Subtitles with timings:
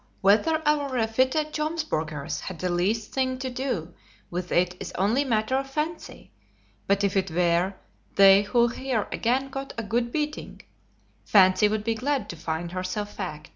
[0.21, 3.93] Whether our refitted Jomsburgers had the least thing to do
[4.31, 6.31] with it is only matter of fancy,
[6.87, 7.75] but if it were
[8.15, 10.63] they who here again got a good beating,
[11.23, 13.49] fancy would be glad to find herself fact.